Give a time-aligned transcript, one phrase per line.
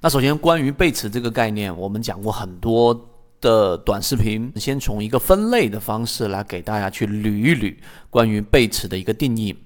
[0.00, 3.08] 那首先关于背驰这个概念，我们讲过很多
[3.40, 7.74] 的短视频，先从一个分类的方式来给大家去捋一捋
[8.08, 9.56] 关于背驰的一个定义。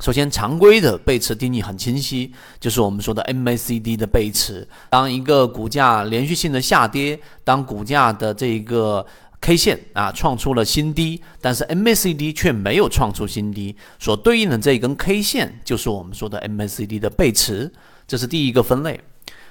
[0.00, 4.66] 首先，常规的背驰定义很清晰，就是我们说的 MACD 的背驰。
[4.90, 9.06] 当一个股价连续性的下跌，当股价的这一个
[9.40, 17.72] K 线啊创出了新低，但是 MACD 却没有创出新低，所对应的这一根 K 线就是我们说的 MACD 的背驰，
[18.08, 18.98] 这是第一个分类。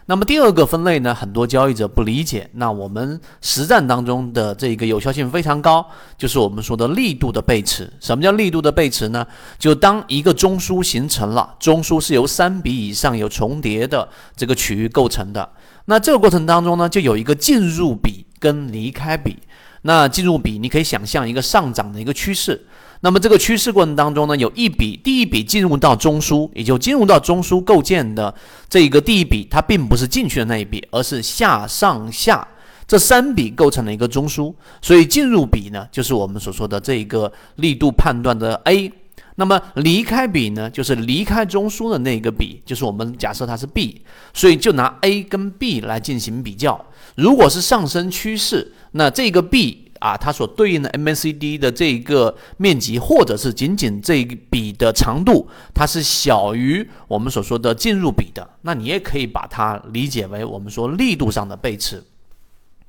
[0.10, 2.50] 那么第二个分类呢，很多交易者不理解。
[2.54, 5.86] 那我们实战当中的这个有效性非常高，
[6.18, 7.92] 就是我们说的力度的背驰。
[8.00, 9.28] 什么叫力度的背驰呢？
[9.60, 15.50] 就当一个中枢形成了，中枢是由三笔以上有重叠的这个区域构成的。
[15.86, 19.38] 那这个过程当中呢，就有一个进入比跟离开比。
[19.82, 22.66] 那进入比，你可以想象一个上涨的一个趋势。
[23.02, 28.34] 那么这个趋势过程当中呢，有一笔第一笔进入到中枢，也就进入到中枢构建的
[28.68, 32.48] 这一个第一笔，它并不是进去的那一笔，而是下上下
[32.88, 34.52] 这三笔构成了一个中枢。
[34.82, 38.92] 所以进入笔呢，就是我们所说的这一个力度判断的 A。
[39.36, 44.02] 那么离开笔呢，就是离开中枢的那个笔，就是我们假设它是 B。
[44.34, 46.84] 所以就拿 A 跟 B 来进行比较。
[47.14, 49.84] 如果是上升趋势，那这个 B。
[50.00, 62.04] 啊，它所对应的 MACD 的这一个面积，或者是仅仅这一笔的长度，它是小于我们所说的进入比的，那你也可以把它理解为我们说力度上的背驰。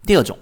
[0.07, 0.39] 第二种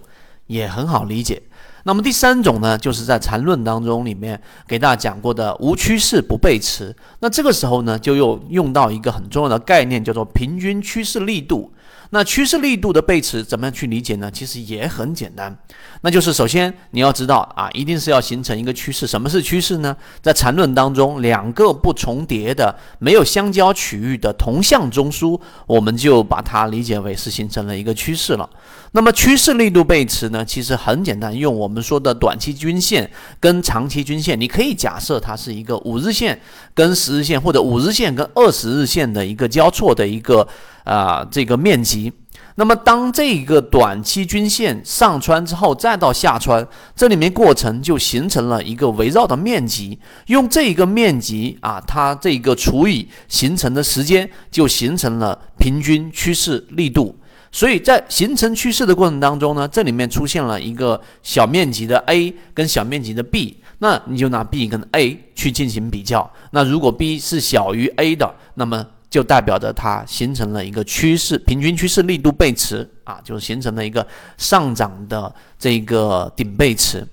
[0.46, 1.42] 也很好理解。
[1.84, 6.94] 那么第三种呢，就是在缠论当中里面给大家讲过的无趋势不背驰。
[7.20, 11.72] 那这个时候呢，就又用到一个很重要的概念，叫做平均趋势力度。
[12.10, 14.30] 那趋势力度的背驰怎么样去理解呢？
[14.30, 15.54] 其实也很简单，
[16.02, 19.08] 那就是首先你要知道啊，一定是要形成一个趋势。
[19.08, 19.94] 什么是趋势呢？
[20.22, 28.48] 在缠论当中，两个不重叠的、没有相交区域的同向中枢，我们就把它理解为是形成了一个趋势了。
[28.92, 33.08] 那么趋势力度背驰呢，其实很简单，用用我们说的短期均线
[33.38, 36.38] 跟长期均线，你可以假设它是一个五日线
[36.74, 40.46] 跟十日线，或者五日线跟二十日线的一个交错的一个。
[40.86, 42.12] 啊，这个面积，
[42.54, 46.64] 那么当这个短期均线上穿之后，再到下穿，
[46.94, 57.18] 这里面过程就形成了一个围绕的面积，用这一个面积啊，它这个除以形成的时间，就形成了平均趋势力度。
[57.52, 74.06] 所以在形成趋势的过程当中呢，这里面出现了一个小面积的 A 跟小面积的 B，那你就拿 B 跟 A 去进行比较，那如果 B 是小于 A 的，那么就代表着它形成了一个趋势，平均趋势力度背驰啊，就形成了一个
[74.36, 77.06] 上涨的这个顶背驰，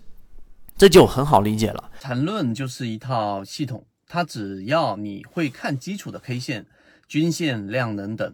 [0.75, 1.91] 这就很好理解了。
[2.01, 6.65] 缠论就是一套系统，它只要你会看基础的 K 线、
[7.07, 8.33] 均线、量能等，